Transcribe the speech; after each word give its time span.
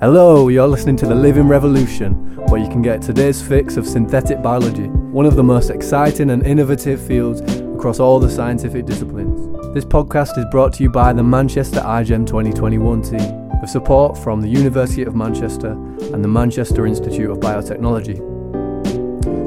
Hello, 0.00 0.46
you're 0.46 0.68
listening 0.68 0.94
to 0.98 1.06
The 1.06 1.14
Living 1.16 1.48
Revolution, 1.48 2.36
where 2.46 2.60
you 2.60 2.68
can 2.68 2.82
get 2.82 3.02
today's 3.02 3.42
fix 3.42 3.76
of 3.76 3.84
synthetic 3.84 4.40
biology, 4.40 4.86
one 4.86 5.26
of 5.26 5.34
the 5.34 5.42
most 5.42 5.70
exciting 5.70 6.30
and 6.30 6.46
innovative 6.46 7.04
fields 7.04 7.40
across 7.40 7.98
all 7.98 8.20
the 8.20 8.30
scientific 8.30 8.86
disciplines. 8.86 9.40
This 9.74 9.84
podcast 9.84 10.38
is 10.38 10.44
brought 10.52 10.72
to 10.74 10.84
you 10.84 10.88
by 10.88 11.12
the 11.12 11.24
Manchester 11.24 11.80
iGEM 11.80 12.28
2021 12.28 13.02
team, 13.02 13.60
with 13.60 13.70
support 13.70 14.16
from 14.16 14.40
the 14.40 14.46
University 14.46 15.02
of 15.02 15.16
Manchester 15.16 15.72
and 15.72 16.22
the 16.22 16.28
Manchester 16.28 16.86
Institute 16.86 17.28
of 17.28 17.38
Biotechnology. 17.38 18.22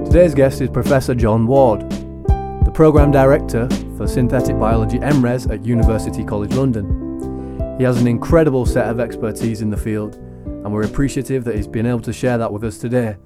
Today's 0.03 0.35
guest 0.35 0.59
is 0.59 0.69
Professor 0.69 1.15
John 1.15 1.47
Ward, 1.47 1.89
the 1.89 2.71
Programme 2.73 3.11
Director 3.11 3.69
for 3.95 4.05
Synthetic 4.05 4.59
Biology 4.59 4.99
MRes 4.99 5.49
at 5.49 5.65
University 5.65 6.25
College 6.25 6.51
London. 6.55 7.77
He 7.77 7.85
has 7.85 8.01
an 8.01 8.07
incredible 8.07 8.65
set 8.65 8.87
of 8.87 8.99
expertise 8.99 9.61
in 9.61 9.69
the 9.69 9.77
field 9.77 10.21
and 10.63 10.71
we're 10.71 10.83
appreciative 10.83 11.43
that 11.45 11.55
he's 11.55 11.67
been 11.67 11.85
able 11.85 12.01
to 12.01 12.13
share 12.13 12.37
that 12.37 12.51
with 12.53 12.63
us 12.63 12.77
today. 12.77 13.17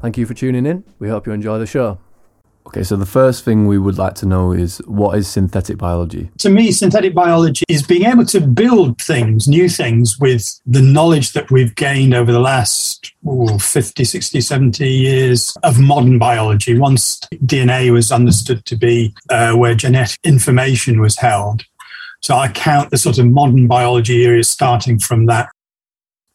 Thank 0.00 0.16
you 0.16 0.24
for 0.26 0.34
tuning 0.34 0.64
in. 0.64 0.84
We 0.98 1.08
hope 1.08 1.26
you 1.26 1.32
enjoy 1.32 1.58
the 1.58 1.66
show. 1.66 1.98
Okay, 2.66 2.82
so 2.82 2.94
the 2.94 3.06
first 3.06 3.44
thing 3.44 3.66
we 3.66 3.78
would 3.78 3.98
like 3.98 4.14
to 4.16 4.26
know 4.26 4.52
is 4.52 4.78
what 4.86 5.18
is 5.18 5.26
synthetic 5.26 5.76
biology? 5.76 6.30
To 6.38 6.50
me, 6.50 6.70
synthetic 6.72 7.14
biology 7.14 7.64
is 7.68 7.82
being 7.82 8.04
able 8.04 8.24
to 8.26 8.40
build 8.40 9.00
things, 9.00 9.48
new 9.48 9.68
things, 9.68 10.18
with 10.18 10.60
the 10.66 10.82
knowledge 10.82 11.32
that 11.32 11.50
we've 11.50 11.74
gained 11.74 12.14
over 12.14 12.30
the 12.30 12.38
last 12.38 13.12
ooh, 13.26 13.58
50, 13.58 14.04
60, 14.04 14.40
70 14.40 14.88
years 14.88 15.56
of 15.62 15.80
modern 15.80 16.18
biology. 16.18 16.78
Once 16.78 17.18
DNA 17.44 17.92
was 17.92 18.12
understood 18.12 18.64
to 18.66 18.76
be 18.76 19.14
uh, 19.30 19.52
where 19.54 19.74
genetic 19.74 20.18
information 20.22 21.00
was 21.00 21.16
held. 21.16 21.64
So 22.22 22.36
I 22.36 22.48
count 22.48 22.90
the 22.90 22.98
sort 22.98 23.18
of 23.18 23.26
modern 23.26 23.66
biology 23.66 24.24
areas 24.24 24.48
starting 24.48 24.98
from 24.98 25.26
that 25.26 25.48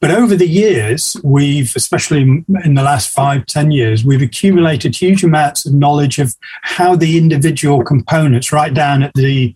but 0.06 0.14
over 0.14 0.36
the 0.36 0.48
years, 0.48 1.18
we've, 1.24 1.76
especially 1.76 2.22
in 2.22 2.76
the 2.76 2.84
last 2.84 3.10
five, 3.10 3.48
ten 3.48 3.72
years, 3.72 4.06
we've 4.06 4.22
accumulated 4.22 4.96
huge 4.96 5.24
amounts 5.24 5.66
of 5.66 5.74
knowledge 5.74 6.20
of 6.20 6.36
how 6.62 6.96
the 6.96 7.18
individual 7.18 7.84
components, 7.84 8.52
right 8.52 8.72
down 8.72 9.02
at 9.02 9.16
the, 9.16 9.56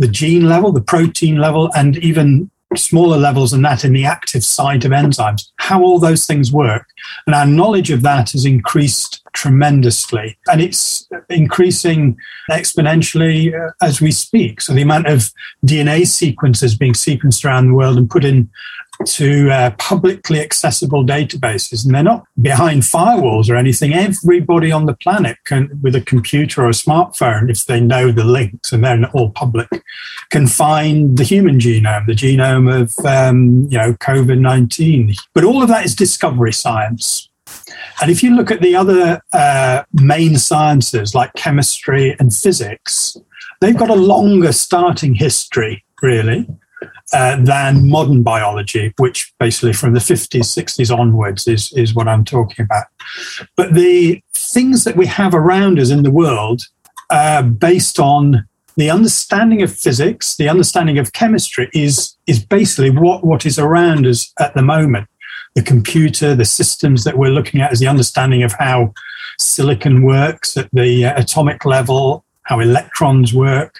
the 0.00 0.08
gene 0.08 0.48
level, 0.48 0.72
the 0.72 0.80
protein 0.80 1.36
level, 1.36 1.70
and 1.76 1.96
even 1.98 2.50
smaller 2.74 3.16
levels 3.16 3.52
than 3.52 3.62
that 3.62 3.84
in 3.84 3.92
the 3.92 4.04
active 4.04 4.44
site 4.44 4.84
of 4.84 4.90
enzymes, 4.90 5.52
how 5.58 5.80
all 5.80 6.00
those 6.00 6.26
things 6.26 6.50
work. 6.50 6.88
And 7.28 7.34
our 7.36 7.46
knowledge 7.46 7.92
of 7.92 8.02
that 8.02 8.32
has 8.32 8.44
increased 8.44 9.22
tremendously. 9.32 10.36
And 10.48 10.60
it's 10.60 11.08
increasing 11.30 12.16
exponentially 12.50 13.54
uh, 13.54 13.70
as 13.80 14.00
we 14.00 14.10
speak. 14.10 14.60
So 14.60 14.72
the 14.72 14.82
amount 14.82 15.06
of 15.06 15.30
DNA 15.64 16.04
sequences 16.04 16.76
being 16.76 16.94
sequenced 16.94 17.44
around 17.44 17.68
the 17.68 17.74
world 17.74 17.96
and 17.96 18.10
put 18.10 18.24
in 18.24 18.50
to 19.06 19.50
uh, 19.50 19.70
publicly 19.78 20.40
accessible 20.40 21.04
databases. 21.04 21.84
And 21.84 21.94
they're 21.94 22.02
not 22.02 22.26
behind 22.40 22.82
firewalls 22.82 23.50
or 23.50 23.56
anything. 23.56 23.92
Everybody 23.92 24.70
on 24.72 24.86
the 24.86 24.96
planet 24.96 25.36
can, 25.44 25.78
with 25.82 25.94
a 25.94 26.00
computer 26.00 26.62
or 26.62 26.68
a 26.68 26.72
smartphone, 26.72 27.50
if 27.50 27.64
they 27.66 27.80
know 27.80 28.12
the 28.12 28.24
links 28.24 28.72
and 28.72 28.84
they're 28.84 29.04
all 29.12 29.30
public, 29.30 29.68
can 30.30 30.46
find 30.46 31.16
the 31.18 31.24
human 31.24 31.58
genome, 31.58 32.06
the 32.06 32.12
genome 32.12 32.82
of 32.82 33.04
um, 33.04 33.66
you 33.70 33.78
know 33.78 33.94
COVID 33.94 34.38
nineteen. 34.38 35.14
But 35.34 35.44
all 35.44 35.62
of 35.62 35.68
that 35.68 35.84
is 35.84 35.94
discovery 35.94 36.52
science. 36.52 37.28
And 38.00 38.10
if 38.10 38.22
you 38.22 38.34
look 38.34 38.50
at 38.50 38.60
the 38.60 38.74
other 38.74 39.20
uh, 39.32 39.84
main 39.92 40.36
sciences 40.38 41.14
like 41.14 41.32
chemistry 41.34 42.16
and 42.18 42.34
physics, 42.34 43.16
they've 43.60 43.76
got 43.76 43.90
a 43.90 43.94
longer 43.94 44.52
starting 44.52 45.14
history, 45.14 45.84
really. 46.02 46.48
Uh, 47.12 47.36
than 47.42 47.88
modern 47.88 48.22
biology, 48.22 48.92
which 48.98 49.32
basically 49.38 49.72
from 49.72 49.92
the 49.92 50.00
50s, 50.00 50.40
60s 50.40 50.96
onwards 50.96 51.46
is, 51.46 51.72
is 51.72 51.94
what 51.94 52.08
I'm 52.08 52.24
talking 52.24 52.64
about. 52.64 52.86
But 53.56 53.74
the 53.74 54.22
things 54.34 54.84
that 54.84 54.96
we 54.96 55.06
have 55.06 55.34
around 55.34 55.78
us 55.78 55.90
in 55.90 56.02
the 56.02 56.10
world 56.10 56.62
uh, 57.10 57.42
based 57.42 58.00
on 58.00 58.46
the 58.76 58.90
understanding 58.90 59.62
of 59.62 59.72
physics, 59.72 60.36
the 60.36 60.48
understanding 60.48 60.98
of 60.98 61.12
chemistry 61.12 61.70
is, 61.72 62.16
is 62.26 62.44
basically 62.44 62.90
what, 62.90 63.24
what 63.24 63.46
is 63.46 63.58
around 63.58 64.06
us 64.06 64.32
at 64.40 64.54
the 64.54 64.62
moment. 64.62 65.08
The 65.54 65.62
computer, 65.62 66.34
the 66.34 66.44
systems 66.44 67.04
that 67.04 67.16
we're 67.16 67.30
looking 67.30 67.60
at 67.60 67.72
is 67.72 67.78
the 67.78 67.86
understanding 67.86 68.42
of 68.42 68.52
how 68.58 68.92
silicon 69.38 70.02
works 70.02 70.56
at 70.56 70.68
the 70.72 71.06
uh, 71.06 71.20
atomic 71.20 71.64
level, 71.64 72.24
how 72.42 72.60
electrons 72.60 73.32
work. 73.32 73.78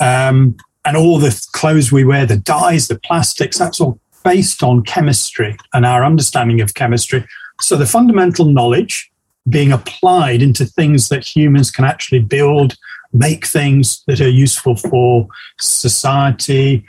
Um, 0.00 0.56
and 0.86 0.96
all 0.96 1.18
the 1.18 1.46
clothes 1.52 1.90
we 1.90 2.04
wear, 2.04 2.24
the 2.24 2.36
dyes, 2.36 2.86
the 2.86 2.98
plastics, 3.00 3.58
that's 3.58 3.80
all 3.80 4.00
based 4.24 4.62
on 4.62 4.82
chemistry 4.82 5.56
and 5.74 5.84
our 5.84 6.04
understanding 6.04 6.60
of 6.60 6.74
chemistry. 6.74 7.26
So 7.60 7.76
the 7.76 7.86
fundamental 7.86 8.44
knowledge 8.44 9.10
being 9.48 9.72
applied 9.72 10.42
into 10.42 10.64
things 10.64 11.08
that 11.08 11.24
humans 11.24 11.70
can 11.70 11.84
actually 11.84 12.20
build, 12.20 12.76
make 13.12 13.46
things 13.46 14.02
that 14.06 14.20
are 14.20 14.28
useful 14.28 14.76
for 14.76 15.28
society. 15.58 16.84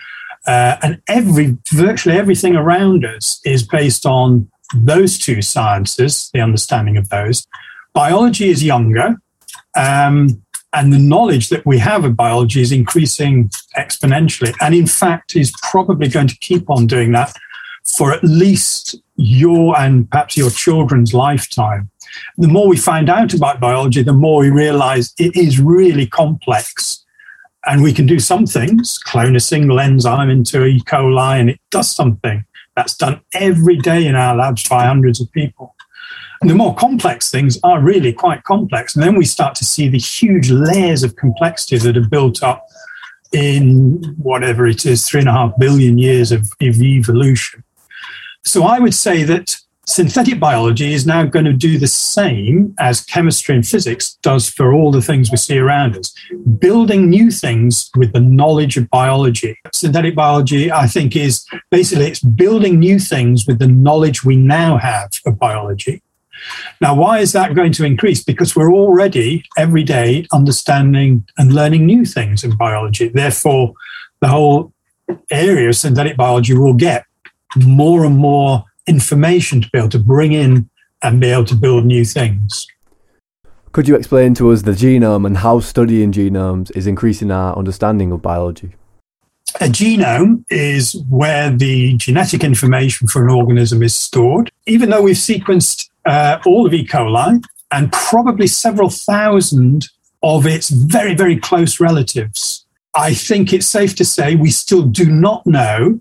Uh, 0.46 0.78
and 0.82 1.02
every 1.08 1.58
virtually 1.72 2.18
everything 2.18 2.56
around 2.56 3.06
us 3.06 3.40
is 3.46 3.68
based 3.68 4.06
on 4.06 4.50
those 4.76 5.18
two 5.18 5.42
sciences, 5.42 6.30
the 6.34 6.42
understanding 6.42 6.98
of 6.98 7.10
those. 7.10 7.48
Biology 7.94 8.50
is 8.50 8.64
younger. 8.64 9.16
Um, 9.76 10.44
and 10.74 10.92
the 10.92 11.00
knowledge 11.00 11.50
that 11.50 11.66
we 11.66 11.78
have 11.80 12.04
of 12.04 12.16
biology 12.16 12.62
is 12.62 12.72
increasing 12.72 13.50
exponentially. 13.78 14.54
And 14.62 14.76
in 14.76 14.88
fact, 14.88 15.36
is 15.36 15.54
probably 15.64 16.08
going 16.08 16.28
to 16.28 16.38
keep 16.38 16.70
on 16.70 16.88
doing 16.88 17.14
that 17.14 17.34
for 17.84 18.12
at 18.12 18.24
least 18.24 18.96
your 19.16 19.78
and 19.80 20.10
perhaps 20.10 20.36
your 20.36 20.50
children's 20.50 21.14
lifetime. 21.14 21.90
The 22.38 22.48
more 22.48 22.68
we 22.68 22.78
find 22.78 23.10
out 23.10 23.34
about 23.34 23.60
biology, 23.60 24.04
the 24.04 24.14
more 24.14 24.42
we 24.42 24.50
realize 24.50 25.14
it 25.18 25.36
is 25.36 25.60
really 25.60 26.06
complex. 26.06 27.04
And 27.66 27.82
we 27.82 27.94
can 27.94 28.06
do 28.06 28.20
some 28.20 28.46
things, 28.46 28.98
clone 28.98 29.36
a 29.36 29.42
single 29.42 29.80
enzyme 29.80 30.30
into 30.30 30.66
E. 30.66 30.80
coli, 30.82 31.40
and 31.40 31.50
it 31.50 31.60
does 31.70 31.94
something. 31.94 32.46
That's 32.76 32.96
done 32.96 33.22
every 33.34 33.78
day 33.78 34.06
in 34.06 34.16
our 34.16 34.36
labs 34.36 34.68
by 34.68 34.86
hundreds 34.86 35.20
of 35.20 35.32
people. 35.32 35.76
And 36.42 36.50
the 36.50 36.56
more 36.56 36.76
complex 36.76 37.32
things 37.32 37.60
are 37.64 37.80
really 37.80 38.14
quite 38.14 38.44
complex. 38.44 38.96
And 38.96 39.04
then 39.04 39.16
we 39.16 39.26
start 39.26 39.56
to 39.56 39.66
see 39.66 39.88
the 39.88 39.98
huge 39.98 40.52
layers 40.52 41.04
of 41.04 41.16
complexity 41.16 41.78
that 41.80 41.98
are 41.98 42.08
built 42.08 42.44
up 42.44 42.66
in 43.32 44.04
whatever 44.18 44.68
it 44.68 44.86
is, 44.86 45.08
three 45.08 45.20
and 45.20 45.30
a 45.30 45.34
half 45.34 45.58
billion 45.58 45.98
years 45.98 46.32
of, 46.32 46.52
of 46.62 46.82
evolution. 46.82 47.64
So 48.46 48.64
I 48.64 48.80
would 48.80 48.94
say 48.94 49.24
that 49.24 49.58
synthetic 49.86 50.40
biology 50.40 50.94
is 50.94 51.06
now 51.06 51.24
going 51.24 51.46
to 51.46 51.54
do 51.54 51.78
the 51.78 51.88
same 51.88 52.74
as 52.78 53.04
chemistry 53.04 53.56
and 53.56 53.66
physics 53.66 54.18
does 54.22 54.50
for 54.50 54.74
all 54.74 54.92
the 54.92 55.02
things 55.02 55.32
we 55.32 55.38
see 55.38 55.58
around 55.58 55.98
us, 55.98 56.14
building 56.60 57.10
new 57.10 57.32
things 57.32 57.90
with 57.96 58.14
the 58.14 58.20
knowledge 58.20 58.78
of 58.78 58.90
biology. 58.90 59.58
Synthetic 59.74 60.16
biology, 60.16 60.72
I 60.72 60.88
think, 60.88 61.16
is 61.16 61.46
basically 61.72 62.08
it's 62.08 62.20
building 62.20 62.80
new 62.80 63.00
things 63.00 63.46
with 63.48 63.60
the 63.60 63.68
knowledge 63.68 64.24
we 64.24 64.36
now 64.36 64.78
have 64.78 65.10
of 65.26 65.40
biology 65.40 66.02
now, 66.82 66.96
why 66.96 67.20
is 67.20 67.32
that 67.34 67.56
going 67.56 67.72
to 67.74 67.86
increase? 67.86 68.24
Because 68.24 68.56
we're 68.56 68.74
already 68.74 69.44
every 69.58 69.84
day 69.84 70.28
understanding 70.32 71.26
and 71.38 71.54
learning 71.54 71.86
new 71.86 72.06
things 72.06 72.44
in 72.44 72.56
biology. 72.56 73.10
Therefore, 73.10 73.74
the 74.20 74.28
whole 74.28 74.74
area 75.32 75.70
of 75.70 75.76
synthetic 75.76 76.18
biology 76.18 76.54
will 76.54 76.74
get 76.74 77.06
more 77.56 78.06
and 78.06 78.18
more 78.18 78.64
information 78.88 79.62
to 79.62 79.70
be 79.72 79.80
able 79.80 79.90
to 79.90 80.00
bring 80.00 80.34
in 80.34 80.70
and 81.02 81.22
be 81.22 81.28
able 81.28 81.46
to 81.46 81.56
build 81.56 81.86
new 81.86 82.06
things. 82.06 82.68
Could 83.72 83.88
you 83.88 83.96
explain 83.96 84.34
to 84.36 84.52
us 84.52 84.64
the 84.64 84.72
genome 84.72 85.26
and 85.26 85.38
how 85.38 85.60
studying 85.60 86.12
genomes 86.12 86.76
is 86.76 86.88
increasing 86.88 87.32
our 87.32 87.56
understanding 87.56 88.12
of 88.12 88.22
biology? 88.22 88.76
A 89.62 89.66
genome 89.66 90.44
is 90.50 90.96
where 91.10 91.50
the 91.50 91.96
genetic 91.98 92.44
information 92.44 93.08
for 93.08 93.24
an 93.24 93.32
organism 93.32 93.82
is 93.82 93.96
stored. 93.96 94.52
Even 94.66 94.90
though 94.90 95.02
we've 95.02 95.16
sequenced 95.16 95.90
uh, 96.08 96.40
all 96.46 96.66
of 96.66 96.74
E. 96.74 96.86
coli 96.86 97.44
and 97.72 97.92
probably 97.92 98.48
several 98.48 98.90
thousand 98.90 99.90
of 100.24 100.46
its 100.46 100.70
very, 100.70 101.14
very 101.16 101.38
close 101.38 101.80
relatives. 101.80 102.66
I 102.96 103.14
think 103.14 103.54
it's 103.54 103.68
safe 103.68 103.96
to 103.98 104.06
say 104.06 104.36
we 104.36 104.50
still 104.50 104.84
do 104.84 105.06
not 105.06 105.46
know 105.46 106.00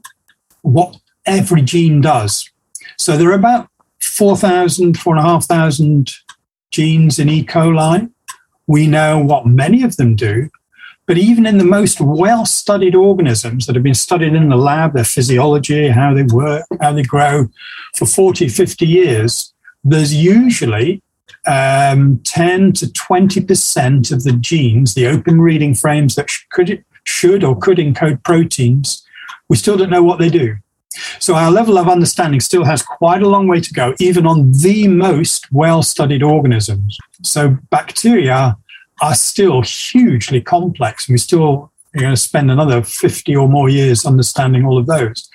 what 0.63 0.97
every 1.27 1.63
gene 1.63 2.01
does. 2.01 2.51
So 2.99 3.17
there 3.17 3.29
are 3.29 3.35
about 3.35 3.69
4,000, 4.01 4.99
4,500 4.99 6.11
genes 6.71 7.19
in 7.19 7.29
E. 7.29 7.45
coli. 7.45 8.11
We 8.67 8.87
know 8.87 9.19
what 9.19 9.47
many 9.47 9.83
of 9.83 9.97
them 9.97 10.17
do, 10.17 10.51
but 11.07 11.19
even 11.19 11.47
in 11.47 11.59
the 11.59 11.65
most 11.65 12.01
well 12.01 12.45
studied 12.47 12.95
organisms 12.95 13.67
that 13.67 13.77
have 13.77 13.85
been 13.85 13.95
studied 13.95 14.35
in 14.35 14.49
the 14.49 14.57
lab, 14.57 14.95
their 14.95 15.05
physiology, 15.05 15.89
how 15.89 16.15
they 16.15 16.25
work, 16.25 16.65
how 16.81 16.93
they 16.93 17.03
grow 17.03 17.49
for 17.95 18.07
40, 18.07 18.49
50 18.49 18.87
years, 18.87 19.53
there's 19.85 20.15
usually 20.15 21.03
um, 21.47 22.21
10 22.25 22.73
to 22.73 22.87
20% 22.87 24.13
of 24.13 24.25
the 24.25 24.33
genes, 24.33 24.95
the 24.95 25.07
open 25.07 25.41
reading 25.41 25.75
frames 25.75 26.15
that 26.17 26.29
could, 26.51 26.85
should 27.05 27.45
or 27.45 27.57
could 27.57 27.79
encode 27.79 28.23
proteins, 28.25 29.07
we 29.49 29.57
still 29.57 29.77
don't 29.77 29.91
know 29.91 30.03
what 30.03 30.19
they 30.19 30.29
do. 30.29 30.57
So 31.19 31.35
our 31.35 31.51
level 31.51 31.79
of 31.79 31.89
understanding 31.89 32.41
still 32.41 32.65
has 32.65 32.83
quite 32.83 33.23
a 33.23 33.29
long 33.29 33.47
way 33.47 33.61
to 33.61 33.73
go, 33.73 33.95
even 34.01 34.27
on 34.27 34.53
the 34.53 34.89
most 34.89 35.51
well 35.53 35.83
studied 35.83 36.23
organisms. 36.23 36.97
So 37.23 37.59
bacteria 37.71 38.57
are 39.03 39.15
still 39.15 39.63
hugely 39.63 40.41
complex. 40.41 41.07
and 41.07 41.15
We 41.15 41.19
still 41.19 41.71
are 41.95 42.01
going 42.01 42.15
to 42.15 42.21
spend 42.21 42.51
another 42.51 42.83
50 42.83 43.37
or 43.37 43.49
more 43.49 43.69
years 43.69 44.07
understanding 44.07 44.65
all 44.65 44.79
of 44.79 44.87
those. 44.87 45.29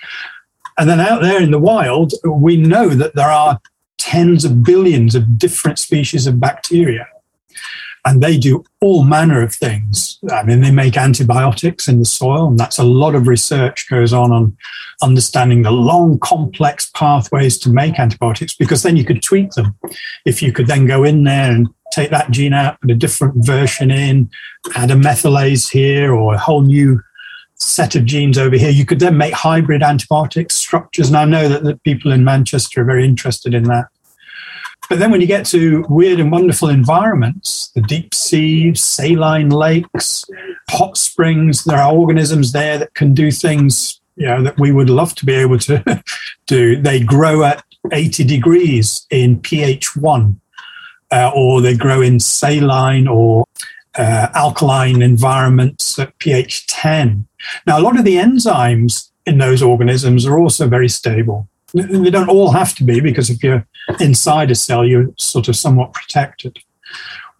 And 0.78 0.88
then 0.88 1.00
out 1.00 1.22
there 1.22 1.40
in 1.40 1.50
the 1.50 1.58
wild, 1.58 2.12
we 2.24 2.56
know 2.56 2.88
that 2.88 3.14
there 3.14 3.30
are 3.30 3.60
tens 4.02 4.44
of 4.44 4.64
billions 4.64 5.14
of 5.14 5.38
different 5.38 5.78
species 5.78 6.26
of 6.26 6.40
bacteria 6.40 7.06
and 8.04 8.20
they 8.20 8.36
do 8.36 8.64
all 8.80 9.04
manner 9.04 9.42
of 9.42 9.54
things. 9.54 10.18
I 10.30 10.42
mean, 10.42 10.60
they 10.60 10.72
make 10.72 10.96
antibiotics 10.96 11.86
in 11.86 12.00
the 12.00 12.04
soil, 12.04 12.48
and 12.48 12.58
that's 12.58 12.78
a 12.78 12.84
lot 12.84 13.14
of 13.14 13.28
research 13.28 13.88
goes 13.88 14.12
on 14.12 14.32
on 14.32 14.56
understanding 15.02 15.62
the 15.62 15.70
long, 15.70 16.18
complex 16.18 16.90
pathways 16.94 17.58
to 17.58 17.70
make 17.70 18.00
antibiotics, 18.00 18.54
because 18.54 18.82
then 18.82 18.96
you 18.96 19.04
could 19.04 19.22
tweak 19.22 19.52
them. 19.52 19.76
If 20.24 20.42
you 20.42 20.52
could 20.52 20.66
then 20.66 20.86
go 20.86 21.04
in 21.04 21.22
there 21.22 21.52
and 21.52 21.68
take 21.92 22.10
that 22.10 22.32
gene 22.32 22.54
out, 22.54 22.80
put 22.80 22.90
a 22.90 22.96
different 22.96 23.46
version 23.46 23.92
in, 23.92 24.30
add 24.74 24.90
a 24.90 24.94
methylase 24.94 25.70
here, 25.70 26.12
or 26.12 26.34
a 26.34 26.38
whole 26.38 26.62
new 26.62 27.00
set 27.54 27.94
of 27.94 28.04
genes 28.04 28.36
over 28.36 28.56
here, 28.56 28.70
you 28.70 28.84
could 28.84 28.98
then 28.98 29.16
make 29.16 29.32
hybrid 29.32 29.82
antibiotic 29.82 30.50
structures. 30.50 31.06
And 31.06 31.16
I 31.16 31.24
know 31.24 31.48
that 31.48 31.62
the 31.62 31.76
people 31.84 32.10
in 32.10 32.24
Manchester 32.24 32.80
are 32.80 32.84
very 32.84 33.04
interested 33.04 33.54
in 33.54 33.64
that. 33.64 33.86
But 34.92 34.98
then 34.98 35.10
when 35.10 35.22
you 35.22 35.26
get 35.26 35.46
to 35.46 35.86
weird 35.88 36.20
and 36.20 36.30
wonderful 36.30 36.68
environments, 36.68 37.68
the 37.68 37.80
deep 37.80 38.12
sea, 38.12 38.74
saline 38.74 39.48
lakes, 39.48 40.26
hot 40.68 40.98
springs, 40.98 41.64
there 41.64 41.78
are 41.78 41.94
organisms 41.94 42.52
there 42.52 42.76
that 42.76 42.92
can 42.92 43.14
do 43.14 43.30
things 43.30 44.02
you 44.16 44.26
know 44.26 44.42
that 44.42 44.60
we 44.60 44.70
would 44.70 44.90
love 44.90 45.14
to 45.14 45.24
be 45.24 45.32
able 45.32 45.58
to 45.60 46.04
do. 46.46 46.76
They 46.76 47.00
grow 47.00 47.42
at 47.42 47.64
80 47.90 48.24
degrees 48.24 49.06
in 49.08 49.40
pH 49.40 49.96
1, 49.96 50.38
uh, 51.10 51.30
or 51.34 51.62
they 51.62 51.74
grow 51.74 52.02
in 52.02 52.20
saline 52.20 53.08
or 53.08 53.46
uh, 53.94 54.28
alkaline 54.34 55.00
environments 55.00 55.98
at 55.98 56.18
pH 56.18 56.66
10. 56.66 57.26
Now, 57.66 57.78
a 57.78 57.80
lot 57.80 57.98
of 57.98 58.04
the 58.04 58.16
enzymes 58.16 59.08
in 59.24 59.38
those 59.38 59.62
organisms 59.62 60.26
are 60.26 60.38
also 60.38 60.68
very 60.68 60.90
stable. 60.90 61.48
They 61.72 62.10
don't 62.10 62.28
all 62.28 62.50
have 62.50 62.74
to 62.74 62.84
be 62.84 63.00
because 63.00 63.30
if 63.30 63.42
you're 63.42 63.66
inside 64.00 64.50
a 64.50 64.54
cell, 64.54 64.84
you're 64.84 65.08
sort 65.18 65.48
of 65.48 65.56
somewhat 65.56 65.92
protected. 65.92 66.58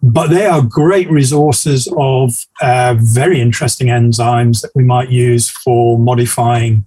But 0.01 0.27
they 0.27 0.45
are 0.45 0.61
great 0.61 1.09
resources 1.09 1.87
of 1.97 2.33
uh, 2.61 2.95
very 2.99 3.39
interesting 3.39 3.87
enzymes 3.87 4.61
that 4.61 4.71
we 4.75 4.83
might 4.83 5.09
use 5.09 5.49
for 5.49 5.97
modifying 5.97 6.85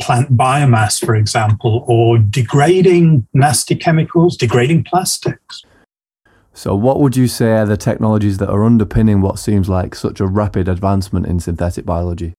plant 0.00 0.36
biomass, 0.36 1.04
for 1.04 1.14
example, 1.14 1.84
or 1.86 2.18
degrading 2.18 3.26
nasty 3.32 3.76
chemicals, 3.76 4.36
degrading 4.36 4.84
plastics. 4.84 5.62
So, 6.52 6.74
what 6.74 7.00
would 7.00 7.16
you 7.16 7.28
say 7.28 7.52
are 7.52 7.66
the 7.66 7.76
technologies 7.76 8.38
that 8.38 8.50
are 8.50 8.64
underpinning 8.64 9.20
what 9.20 9.38
seems 9.38 9.68
like 9.68 9.94
such 9.94 10.18
a 10.18 10.26
rapid 10.26 10.66
advancement 10.68 11.26
in 11.26 11.38
synthetic 11.38 11.84
biology? 11.86 12.34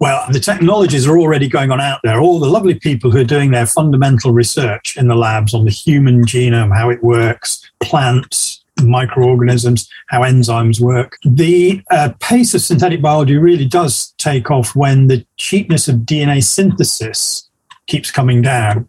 Well, 0.00 0.24
the 0.30 0.38
technologies 0.38 1.08
are 1.08 1.18
already 1.18 1.48
going 1.48 1.72
on 1.72 1.80
out 1.80 2.00
there. 2.04 2.20
All 2.20 2.38
the 2.38 2.48
lovely 2.48 2.74
people 2.74 3.10
who 3.10 3.18
are 3.18 3.24
doing 3.24 3.50
their 3.50 3.66
fundamental 3.66 4.32
research 4.32 4.96
in 4.96 5.08
the 5.08 5.16
labs 5.16 5.54
on 5.54 5.64
the 5.64 5.72
human 5.72 6.24
genome, 6.24 6.74
how 6.74 6.88
it 6.88 7.02
works, 7.02 7.68
plants, 7.80 8.62
microorganisms, 8.84 9.90
how 10.06 10.20
enzymes 10.20 10.80
work. 10.80 11.18
The 11.24 11.82
uh, 11.90 12.12
pace 12.20 12.54
of 12.54 12.60
synthetic 12.60 13.02
biology 13.02 13.36
really 13.36 13.66
does 13.66 14.14
take 14.18 14.52
off 14.52 14.76
when 14.76 15.08
the 15.08 15.26
cheapness 15.36 15.88
of 15.88 15.96
DNA 15.96 16.44
synthesis 16.44 17.48
keeps 17.88 18.12
coming 18.12 18.40
down. 18.40 18.88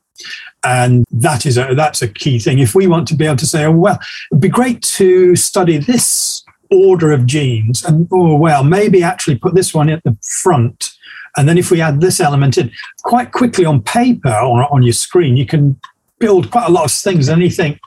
And 0.64 1.06
that 1.12 1.46
is 1.46 1.58
a, 1.58 1.74
that's 1.74 2.02
a 2.02 2.08
key 2.08 2.38
thing. 2.38 2.60
If 2.60 2.76
we 2.76 2.86
want 2.86 3.08
to 3.08 3.16
be 3.16 3.26
able 3.26 3.38
to 3.38 3.48
say, 3.48 3.66
oh, 3.66 3.72
well, 3.72 3.98
it'd 4.32 4.42
be 4.42 4.50
great 4.50 4.82
to 4.84 5.36
study 5.36 5.78
this 5.78 6.39
order 6.72 7.12
of 7.12 7.26
genes 7.26 7.84
and, 7.84 8.08
oh, 8.12 8.36
well, 8.36 8.64
maybe 8.64 9.04
actually 9.04 9.36
put 9.36 9.56
this 9.56 9.74
one 9.74 9.90
at 9.90 10.04
the 10.04 10.16
front 10.22 10.92
and 11.38 11.48
then 11.48 11.58
if 11.58 11.72
we 11.72 11.82
add 11.82 12.02
this 12.02 12.20
element 12.20 12.58
in, 12.58 12.72
quite 13.04 13.32
quickly 13.32 13.66
on 13.66 13.82
paper 13.82 14.34
or 14.34 14.72
on 14.74 14.84
your 14.84 14.94
screen, 14.94 15.38
you 15.38 15.46
can 15.46 15.80
build 16.20 16.52
quite 16.52 16.68
a 16.68 16.72
lot 16.72 16.86
of 16.86 16.92
things. 16.92 17.30
And 17.30 17.42
you 17.42 17.50
think, 17.50 17.80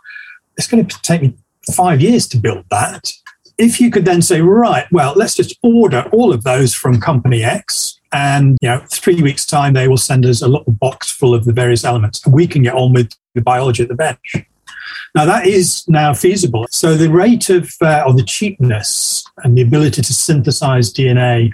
it's 0.56 0.66
going 0.66 0.86
to 0.86 1.02
take 1.02 1.22
me 1.22 1.34
five 1.74 2.00
years 2.00 2.26
to 2.28 2.36
build 2.36 2.64
that. 2.70 3.12
If 3.58 3.80
you 3.80 3.90
could 3.90 4.04
then 4.04 4.22
say, 4.22 4.40
right, 4.40 4.86
well, 4.90 5.12
let's 5.16 5.34
just 5.34 5.58
order 5.62 6.08
all 6.12 6.32
of 6.32 6.44
those 6.44 6.74
from 6.74 7.00
company 7.00 7.42
X. 7.42 7.98
And 8.12 8.58
you 8.60 8.68
know, 8.68 8.82
three 8.90 9.22
weeks' 9.22 9.46
time, 9.46 9.74
they 9.74 9.88
will 9.88 9.96
send 9.96 10.26
us 10.26 10.42
a 10.42 10.48
little 10.48 10.72
box 10.72 11.10
full 11.10 11.34
of 11.34 11.44
the 11.44 11.52
various 11.52 11.84
elements, 11.84 12.24
and 12.24 12.34
we 12.34 12.46
can 12.46 12.62
get 12.62 12.74
on 12.74 12.92
with 12.92 13.12
the 13.34 13.40
biology 13.40 13.82
at 13.82 13.88
the 13.88 13.94
bench. 13.94 14.44
Now 15.14 15.24
that 15.26 15.46
is 15.46 15.86
now 15.88 16.14
feasible. 16.14 16.66
So 16.70 16.96
the 16.96 17.10
rate 17.10 17.50
of 17.50 17.70
uh, 17.80 18.04
or 18.06 18.14
the 18.14 18.22
cheapness 18.22 19.24
and 19.44 19.56
the 19.56 19.62
ability 19.62 20.02
to 20.02 20.12
synthesize 20.12 20.92
DNA 20.92 21.52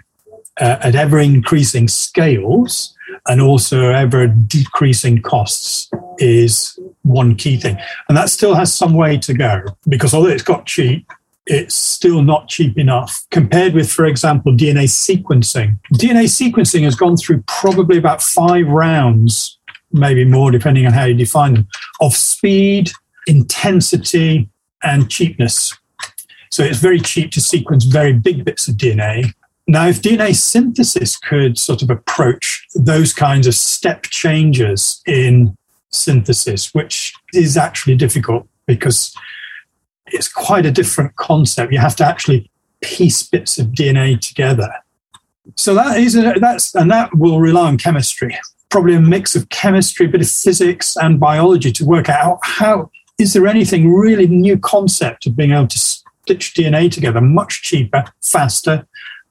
uh, 0.61 0.79
at 0.81 0.95
ever 0.95 1.19
increasing 1.19 1.89
scales 1.89 2.95
and 3.27 3.41
also 3.41 3.91
ever 3.91 4.27
decreasing 4.27 5.23
costs 5.23 5.91
is 6.19 6.79
one 7.03 7.37
key 7.37 7.57
thing. 7.57 7.79
And 8.09 8.17
that 8.17 8.29
still 8.29 8.55
has 8.55 8.75
some 8.75 8.95
way 8.95 9.19
to 9.19 9.35
go 9.35 9.63
because 9.89 10.15
although 10.15 10.29
it's 10.29 10.43
got 10.43 10.67
cheap, 10.67 11.11
it's 11.47 11.75
still 11.75 12.23
not 12.23 12.49
cheap 12.49 12.79
enough 12.79 13.25
compared 13.31 13.73
with, 13.73 13.91
for 13.91 14.05
example, 14.05 14.53
DNA 14.53 14.85
sequencing. 14.85 15.79
DNA 15.95 16.25
sequencing 16.25 16.83
has 16.83 16.95
gone 16.95 17.17
through 17.17 17.43
probably 17.47 17.97
about 17.97 18.23
five 18.23 18.69
rounds, 18.69 19.59
maybe 19.91 20.25
more, 20.25 20.51
depending 20.51 20.87
on 20.87 20.93
how 20.93 21.05
you 21.05 21.15
define 21.15 21.55
them, 21.55 21.69
of 22.01 22.15
speed, 22.15 22.91
intensity, 23.29 24.49
and 24.83 25.11
cheapness. 25.11 25.77
So 26.51 26.63
it's 26.63 26.79
very 26.79 27.01
cheap 27.01 27.31
to 27.33 27.41
sequence 27.41 27.85
very 27.85 28.13
big 28.13 28.45
bits 28.45 28.69
of 28.69 28.77
DNA 28.77 29.33
now, 29.71 29.87
if 29.87 30.01
DNA 30.01 30.35
synthesis 30.35 31.19
could 31.19 31.59
sort 31.59 31.83
of 31.83 31.91
approach 31.91 32.67
those 32.75 33.13
kinds 33.13 33.47
of 33.47 33.55
step 33.55 34.05
changes 34.05 35.03
in 35.07 35.55
synthesis, 35.91 36.73
which 36.73 37.13
is 37.35 37.59
actually 37.59 37.95
difficult 37.95 38.49
because 38.67 39.15
it's 40.07 40.33
quite 40.33 40.65
a 40.65 40.71
different 40.71 41.17
concept. 41.17 41.71
You 41.71 41.81
have 41.81 41.97
to 41.97 42.07
actually 42.07 42.51
piece 42.81 43.23
bits 43.23 43.59
of 43.59 43.67
DNA 43.67 44.19
together. 44.19 44.73
So 45.55 45.75
that 45.75 45.99
is 45.99 46.17
a, 46.17 46.35
that's 46.41 46.75
and 46.75 46.91
that 46.91 47.15
will 47.15 47.39
rely 47.39 47.69
on 47.69 47.77
chemistry, 47.77 48.39
probably 48.71 48.95
a 48.95 49.01
mix 49.01 49.37
of 49.37 49.51
chemistry, 49.51 50.07
a 50.07 50.09
bit 50.09 50.23
of 50.23 50.31
physics 50.31 50.97
and 50.97 51.21
biology 51.21 51.73
to 51.73 51.85
work 51.85 52.09
out 52.09 52.39
how 52.43 52.91
is 53.19 53.33
there 53.33 53.47
anything 53.47 53.93
really 53.93 54.27
new 54.27 54.59
concept 54.59 55.27
of 55.27 55.37
being 55.37 55.51
able 55.51 55.67
to 55.67 55.79
stitch 55.79 56.55
DNA 56.55 56.91
together 56.91 57.21
much 57.21 57.63
cheaper, 57.63 58.05
faster, 58.23 58.87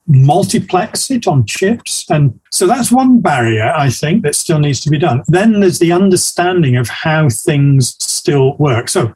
multiplex 0.08 1.12
it 1.12 1.27
on 1.27 1.46
chips. 1.46 2.10
And 2.10 2.39
so 2.51 2.65
that's 2.65 2.91
one 2.91 3.20
barrier, 3.20 3.74
I 3.75 3.89
think, 3.89 4.24
that 4.24 4.36
still 4.36 4.60
needs 4.60 4.79
to 4.82 4.89
be 4.89 4.98
done. 4.98 5.24
Then 5.27 5.60
there's 5.60 5.79
the 5.79 5.91
understanding 5.91 6.77
of 6.77 6.88
how 6.88 7.29
things 7.29 7.96
still 8.00 8.56
work. 8.58 8.89
So 8.89 9.13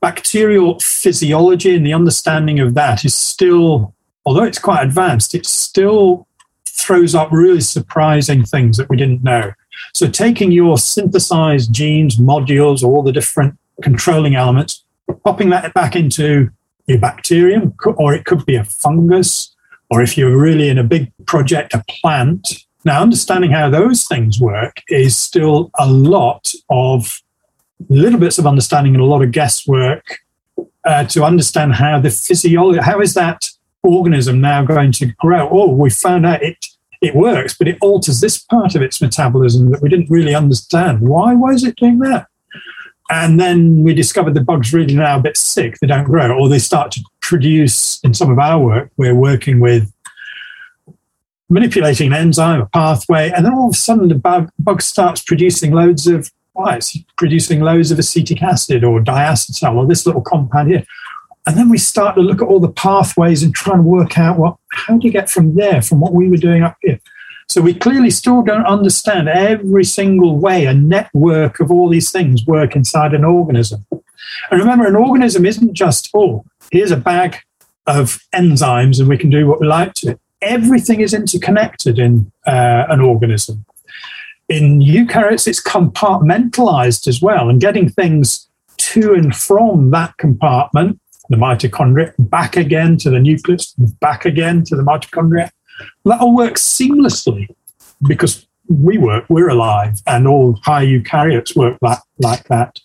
bacterial 0.00 0.78
physiology 0.80 1.74
and 1.74 1.84
the 1.84 1.92
understanding 1.92 2.60
of 2.60 2.74
that 2.74 3.04
is 3.04 3.14
still, 3.14 3.94
although 4.24 4.44
it's 4.44 4.58
quite 4.58 4.84
advanced, 4.84 5.34
it 5.34 5.46
still 5.46 6.26
throws 6.66 7.14
up 7.14 7.30
really 7.30 7.60
surprising 7.60 8.44
things 8.44 8.76
that 8.76 8.88
we 8.88 8.96
didn't 8.96 9.22
know. 9.22 9.52
So 9.92 10.08
taking 10.08 10.52
your 10.52 10.78
synthesized 10.78 11.72
genes, 11.72 12.16
modules, 12.16 12.82
all 12.82 13.02
the 13.02 13.12
different 13.12 13.58
controlling 13.82 14.34
elements, 14.34 14.84
popping 15.24 15.50
that 15.50 15.74
back 15.74 15.96
into 15.96 16.50
your 16.86 16.98
bacterium, 16.98 17.74
or 17.96 18.14
it 18.14 18.24
could 18.24 18.44
be 18.46 18.56
a 18.56 18.64
fungus, 18.64 19.54
or 19.90 20.02
if 20.02 20.16
you're 20.16 20.36
really 20.36 20.68
in 20.68 20.78
a 20.78 20.84
big 20.84 21.12
project, 21.26 21.74
a 21.74 21.84
plant. 21.88 22.64
Now, 22.84 23.00
understanding 23.00 23.50
how 23.50 23.70
those 23.70 24.06
things 24.06 24.40
work 24.40 24.82
is 24.88 25.16
still 25.16 25.70
a 25.78 25.88
lot 25.88 26.52
of 26.68 27.22
little 27.88 28.18
bits 28.18 28.38
of 28.38 28.46
understanding 28.46 28.94
and 28.94 29.02
a 29.02 29.06
lot 29.06 29.22
of 29.22 29.30
guesswork 29.30 30.18
uh, 30.84 31.04
to 31.04 31.24
understand 31.24 31.74
how 31.74 32.00
the 32.00 32.10
physiology, 32.10 32.80
how 32.80 33.00
is 33.00 33.14
that 33.14 33.44
organism 33.82 34.40
now 34.40 34.64
going 34.64 34.92
to 34.92 35.06
grow? 35.18 35.48
Oh, 35.50 35.72
we 35.72 35.90
found 35.90 36.26
out 36.26 36.42
it 36.42 36.66
it 37.02 37.16
works, 37.16 37.58
but 37.58 37.66
it 37.66 37.76
alters 37.80 38.20
this 38.20 38.38
part 38.38 38.76
of 38.76 38.80
its 38.80 39.02
metabolism 39.02 39.72
that 39.72 39.82
we 39.82 39.88
didn't 39.88 40.08
really 40.08 40.36
understand. 40.36 41.00
Why? 41.00 41.34
Why 41.34 41.50
is 41.50 41.64
it 41.64 41.74
doing 41.74 41.98
that? 41.98 42.28
And 43.10 43.38
then 43.38 43.82
we 43.82 43.94
discovered 43.94 44.34
the 44.34 44.40
bugs 44.40 44.72
really 44.72 44.94
now 44.94 45.18
a 45.18 45.22
bit 45.22 45.36
sick. 45.36 45.78
They 45.78 45.86
don't 45.86 46.04
grow, 46.04 46.36
or 46.36 46.48
they 46.48 46.58
start 46.58 46.92
to 46.92 47.00
produce. 47.20 48.00
In 48.04 48.14
some 48.14 48.30
of 48.30 48.38
our 48.38 48.58
work, 48.58 48.90
we're 48.96 49.14
working 49.14 49.60
with 49.60 49.92
manipulating 51.48 52.08
an 52.08 52.14
enzyme, 52.14 52.60
a 52.60 52.66
pathway, 52.66 53.30
and 53.30 53.44
then 53.44 53.52
all 53.52 53.68
of 53.68 53.74
a 53.74 53.76
sudden 53.76 54.08
the 54.08 54.14
bug, 54.14 54.50
bug 54.58 54.80
starts 54.80 55.22
producing 55.22 55.72
loads 55.72 56.06
of 56.06 56.30
why 56.54 56.76
it's 56.76 56.96
producing 57.16 57.60
loads 57.60 57.90
of 57.90 57.98
acetic 57.98 58.42
acid 58.42 58.84
or 58.84 59.00
diacetyl 59.00 59.76
or 59.76 59.86
this 59.86 60.06
little 60.06 60.22
compound 60.22 60.68
here. 60.68 60.84
And 61.46 61.56
then 61.56 61.68
we 61.68 61.78
start 61.78 62.14
to 62.14 62.20
look 62.20 62.40
at 62.40 62.48
all 62.48 62.60
the 62.60 62.70
pathways 62.70 63.42
and 63.42 63.54
try 63.54 63.74
and 63.74 63.84
work 63.84 64.18
out 64.18 64.38
what 64.38 64.56
how 64.72 64.96
do 64.96 65.06
you 65.06 65.12
get 65.12 65.28
from 65.28 65.54
there, 65.54 65.82
from 65.82 66.00
what 66.00 66.14
we 66.14 66.28
were 66.28 66.36
doing 66.36 66.62
up 66.62 66.76
here. 66.82 67.00
So 67.52 67.60
we 67.60 67.74
clearly 67.74 68.08
still 68.08 68.40
don't 68.40 68.64
understand 68.64 69.28
every 69.28 69.84
single 69.84 70.38
way 70.38 70.64
a 70.64 70.72
network 70.72 71.60
of 71.60 71.70
all 71.70 71.90
these 71.90 72.10
things 72.10 72.46
work 72.46 72.74
inside 72.74 73.12
an 73.12 73.26
organism. 73.26 73.84
And 74.50 74.58
remember, 74.58 74.86
an 74.86 74.96
organism 74.96 75.44
isn't 75.44 75.74
just, 75.74 76.08
oh, 76.14 76.46
here's 76.70 76.90
a 76.90 76.96
bag 76.96 77.36
of 77.86 78.20
enzymes 78.34 79.00
and 79.00 79.08
we 79.10 79.18
can 79.18 79.28
do 79.28 79.46
what 79.46 79.60
we 79.60 79.66
like 79.66 79.92
to 79.96 80.12
it. 80.12 80.20
Everything 80.40 81.02
is 81.02 81.12
interconnected 81.12 81.98
in 81.98 82.32
uh, 82.46 82.86
an 82.88 83.00
organism. 83.00 83.66
In 84.48 84.80
eukaryotes, 84.80 85.46
it's 85.46 85.62
compartmentalized 85.62 87.06
as 87.06 87.20
well, 87.20 87.50
and 87.50 87.60
getting 87.60 87.86
things 87.86 88.48
to 88.78 89.12
and 89.12 89.36
from 89.36 89.90
that 89.90 90.16
compartment, 90.16 90.98
the 91.28 91.36
mitochondria, 91.36 92.14
back 92.18 92.56
again 92.56 92.96
to 92.96 93.10
the 93.10 93.20
nucleus, 93.20 93.74
back 94.00 94.24
again 94.24 94.64
to 94.64 94.74
the 94.74 94.82
mitochondria, 94.82 95.50
that 96.04 96.20
all 96.20 96.34
works 96.34 96.62
seamlessly 96.62 97.48
because 98.06 98.46
we 98.68 98.98
work, 98.98 99.24
we're 99.28 99.48
alive, 99.48 100.00
and 100.06 100.26
all 100.26 100.58
high 100.62 100.84
eukaryotes 100.84 101.56
work 101.56 101.78
that, 101.82 102.00
like 102.18 102.44
that. 102.44 102.80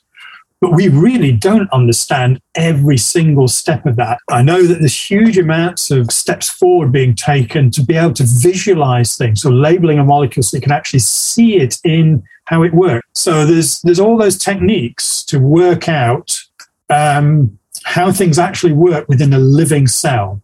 But 0.59 0.73
we 0.73 0.87
really 0.87 1.31
don't 1.31 1.71
understand 1.71 2.41
every 2.55 2.97
single 2.97 3.47
step 3.47 3.85
of 3.85 3.95
that. 3.97 4.17
I 4.29 4.41
know 4.41 4.63
that 4.63 4.79
there's 4.79 5.09
huge 5.09 5.37
amounts 5.37 5.91
of 5.91 6.11
steps 6.11 6.49
forward 6.49 6.91
being 6.91 7.13
taken 7.13 7.69
to 7.71 7.83
be 7.83 7.95
able 7.95 8.13
to 8.13 8.25
visualize 8.25 9.15
things. 9.15 9.43
So 9.43 9.51
labeling 9.51 9.99
a 9.99 10.03
molecule 10.03 10.41
so 10.41 10.57
you 10.57 10.61
can 10.61 10.71
actually 10.71 10.99
see 10.99 11.57
it 11.57 11.77
in 11.83 12.23
how 12.45 12.63
it 12.63 12.73
works. 12.73 13.07
So 13.13 13.45
there's 13.45 13.81
there's 13.81 13.99
all 13.99 14.17
those 14.17 14.37
techniques 14.37 15.23
to 15.25 15.39
work 15.39 15.87
out 15.87 16.39
um, 16.89 17.59
how 17.83 18.11
things 18.11 18.39
actually 18.39 18.73
work 18.73 19.07
within 19.07 19.33
a 19.33 19.39
living 19.39 19.85
cell. 19.85 20.41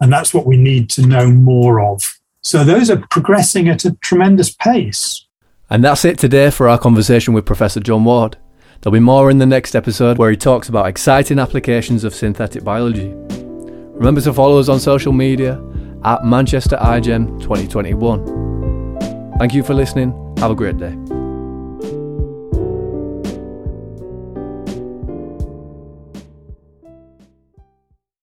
And 0.00 0.12
that's 0.12 0.32
what 0.32 0.46
we 0.46 0.56
need 0.56 0.88
to 0.90 1.06
know 1.06 1.30
more 1.30 1.80
of. 1.80 2.18
So 2.42 2.64
those 2.64 2.90
are 2.90 3.04
progressing 3.10 3.68
at 3.68 3.84
a 3.84 3.92
tremendous 3.96 4.54
pace. 4.54 5.26
And 5.68 5.84
that's 5.84 6.04
it 6.04 6.18
today 6.18 6.50
for 6.50 6.68
our 6.68 6.78
conversation 6.78 7.34
with 7.34 7.44
Professor 7.46 7.80
John 7.80 8.04
Ward. 8.04 8.36
There'll 8.80 8.94
be 8.94 9.00
more 9.00 9.30
in 9.30 9.38
the 9.38 9.46
next 9.46 9.76
episode 9.76 10.16
where 10.16 10.30
he 10.30 10.36
talks 10.36 10.68
about 10.68 10.86
exciting 10.86 11.38
applications 11.38 12.02
of 12.02 12.14
synthetic 12.14 12.64
biology. 12.64 13.12
Remember 13.14 14.22
to 14.22 14.32
follow 14.32 14.58
us 14.58 14.70
on 14.70 14.80
social 14.80 15.12
media 15.12 15.62
at 16.02 16.24
Manchester 16.24 16.76
iGEM 16.76 17.40
2021. 17.42 19.38
Thank 19.38 19.52
you 19.52 19.62
for 19.62 19.74
listening. 19.74 20.14
Have 20.38 20.50
a 20.50 20.54
great 20.54 20.78
day. 20.78 21.19